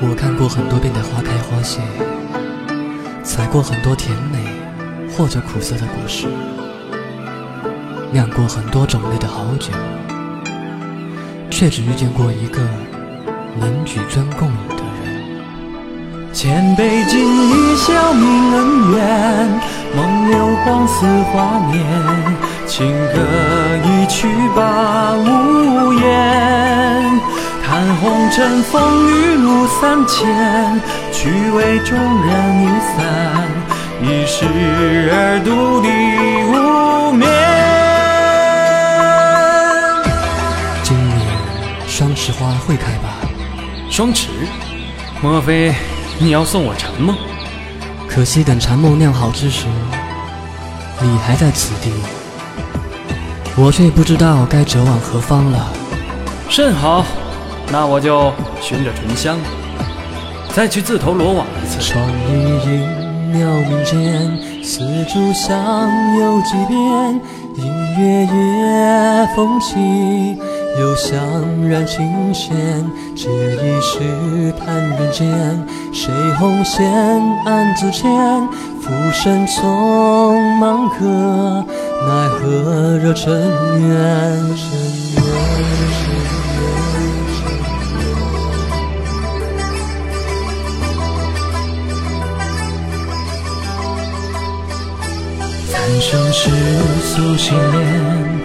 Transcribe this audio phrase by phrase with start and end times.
[0.00, 1.80] 我看过很多遍的花开花谢，
[3.24, 4.38] 采过很多甜美
[5.10, 6.28] 或者苦涩的果实，
[8.12, 9.72] 酿过很多种类的好酒，
[11.50, 12.60] 却只遇见过一个
[13.58, 16.32] 能举樽共饮的人。
[16.32, 19.60] 千杯尽一笑泯恩怨，
[19.96, 21.84] 梦流光似华年，
[22.68, 23.18] 情歌
[23.84, 27.20] 一曲把无言。
[27.78, 30.26] 看红尘风雨路三千，
[31.12, 33.46] 去为众人雨伞，
[34.02, 34.44] 一时
[35.12, 35.88] 而独立
[36.50, 37.30] 无眠。
[40.82, 41.20] 今年
[41.86, 43.14] 双池花会开吧？
[43.88, 44.26] 双池，
[45.22, 45.72] 莫非
[46.18, 47.16] 你要送我禅梦？
[48.08, 49.66] 可惜等禅梦酿好之时，
[51.00, 51.92] 你还在此地，
[53.54, 55.72] 我却不知道该折往何方了。
[56.48, 57.06] 甚好。
[57.70, 59.38] 那我就循着醇香，
[60.54, 61.78] 再去自投罗网一次。
[61.80, 62.12] 窗里
[62.64, 65.54] 莺鸟鸣间，丝竹响
[66.18, 67.20] 又几遍。
[67.56, 67.64] 隐
[67.98, 70.38] 约夜风起，
[70.78, 71.20] 又香
[71.68, 72.56] 燃琴弦。
[73.16, 75.26] 这一世叹人间，
[75.92, 76.88] 谁红线
[77.44, 78.08] 暗自牵？
[78.80, 79.60] 浮生匆
[80.58, 81.04] 忙客，
[82.06, 83.30] 奈何惹尘
[83.88, 84.56] 缘？
[84.56, 84.70] 尘
[85.16, 86.07] 缘。
[95.98, 96.48] 三生石
[97.02, 97.82] 素心莲，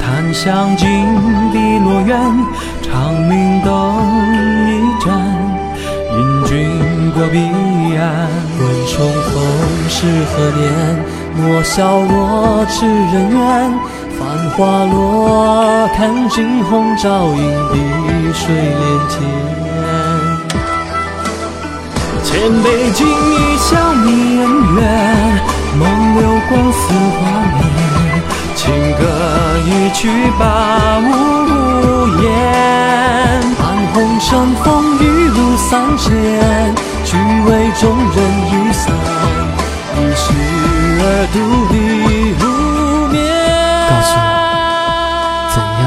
[0.00, 0.88] 檀香尽
[1.52, 2.18] 碧落远。
[2.80, 3.68] 长明灯
[4.68, 4.70] 一
[5.04, 5.12] 盏，
[6.16, 6.50] 引君
[7.12, 7.36] 过彼
[7.94, 8.08] 岸。
[8.58, 9.32] 问重逢
[9.90, 9.98] 是
[10.32, 10.64] 何年？
[11.36, 13.38] 莫笑我痴人怨。
[14.18, 14.20] 繁
[14.56, 17.38] 花落，看惊鸿照影，
[17.70, 17.76] 碧
[18.32, 18.48] 水
[18.80, 19.12] 连天。
[22.24, 22.30] 千
[22.62, 24.06] 杯敬一笑泯
[24.40, 24.42] 恩
[24.74, 24.80] 怨。
[25.74, 25.80] 梦
[26.14, 26.20] 流
[26.50, 26.82] 光似
[27.16, 27.31] 华年，情
[30.02, 32.26] 歌一曲把无言。
[33.56, 33.62] 盼
[33.94, 36.74] 红尘风雨路三千，
[37.04, 38.16] 去为众人
[38.50, 38.92] 雨伞，
[39.96, 40.24] 一时
[40.98, 41.38] 而独
[41.72, 41.74] 立
[42.34, 42.42] 无
[43.12, 43.16] 眠。
[43.88, 44.28] 告诉我，
[45.54, 45.84] 怎样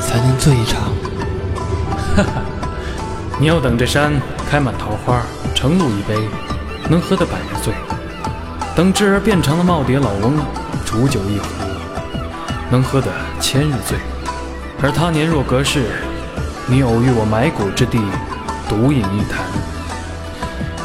[0.00, 0.82] 才能醉一场？
[2.16, 2.42] 哈哈，
[3.38, 4.12] 你要等这山
[4.50, 5.22] 开满桃花，
[5.54, 6.28] 成露一杯，
[6.88, 7.72] 能喝得百日醉。
[8.74, 10.38] 等智儿变成了耄耋老翁，
[10.84, 11.44] 煮酒一壶，
[12.74, 13.06] 能喝得
[13.38, 13.96] 千日醉；
[14.82, 15.84] 而他年若隔世，
[16.66, 18.00] 你偶遇我埋骨之地，
[18.68, 19.46] 独饮一坛，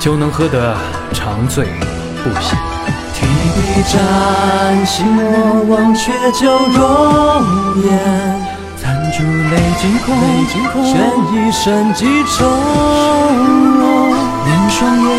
[0.00, 0.74] 就能喝得
[1.12, 1.66] 长醉
[2.24, 2.56] 不醒。
[3.12, 7.44] 提笔沾心墨，忘却旧容
[7.84, 7.92] 颜，
[8.80, 9.20] 残烛
[9.52, 10.16] 泪尽空，
[10.88, 10.96] 悬
[11.34, 12.48] 一身几重。
[14.46, 15.12] 念双眼。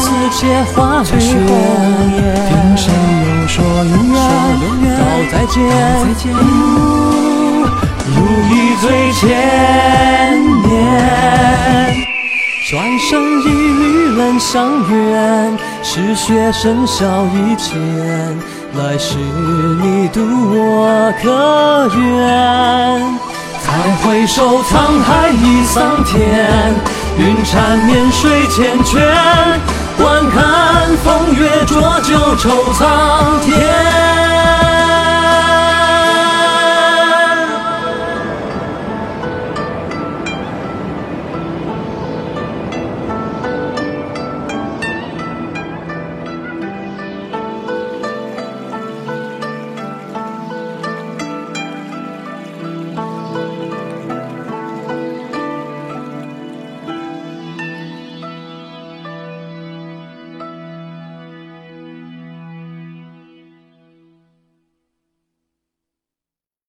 [0.00, 0.10] 此
[0.40, 1.34] 界花雪，听谁
[5.48, 5.56] 见，
[8.14, 8.16] 如
[8.50, 9.20] 一醉千
[10.62, 10.68] 年。
[12.70, 17.78] 转身一缕冷香远，是雪深笑一牵。
[18.74, 23.18] 来世你渡我可愿？
[23.64, 23.68] 再
[24.02, 26.14] 回首沧海已桑田，
[27.18, 28.98] 云缠绵水缱绻。
[29.96, 33.97] 观看风月浊酒愁苍天。